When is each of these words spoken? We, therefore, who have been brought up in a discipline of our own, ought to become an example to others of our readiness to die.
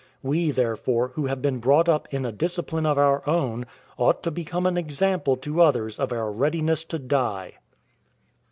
We, 0.23 0.49
therefore, 0.49 1.09
who 1.09 1.27
have 1.27 1.43
been 1.43 1.59
brought 1.59 1.87
up 1.87 2.11
in 2.11 2.25
a 2.25 2.31
discipline 2.31 2.87
of 2.87 2.97
our 2.97 3.21
own, 3.29 3.67
ought 3.99 4.23
to 4.23 4.31
become 4.31 4.65
an 4.65 4.75
example 4.75 5.37
to 5.37 5.61
others 5.61 5.99
of 5.99 6.11
our 6.11 6.31
readiness 6.31 6.83
to 6.85 6.97
die. 6.97 7.57